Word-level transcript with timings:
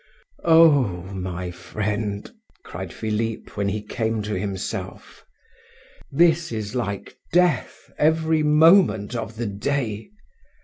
"Oh, 0.43 1.03
my 1.13 1.51
friend!" 1.51 2.27
cried 2.63 2.91
Philip, 2.91 3.55
when 3.55 3.69
he 3.69 3.83
came 3.83 4.23
to 4.23 4.33
himself. 4.33 5.23
"This 6.11 6.51
is 6.51 6.73
like 6.73 7.15
death 7.31 7.91
every 7.99 8.41
moment 8.41 9.13
of 9.15 9.35
the 9.35 9.45
day! 9.45 10.09